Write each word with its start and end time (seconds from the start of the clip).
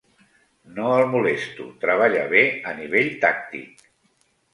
No 0.77 0.85
el 1.01 1.03
molesto, 1.09 1.67
treballa 1.83 2.23
bé 2.31 2.41
a 2.71 2.73
nivell 2.79 3.13
tàctic. 3.27 3.85